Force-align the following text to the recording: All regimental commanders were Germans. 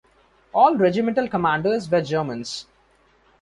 All 0.51 0.77
regimental 0.77 1.27
commanders 1.27 1.87
were 1.87 2.01
Germans. 2.01 2.65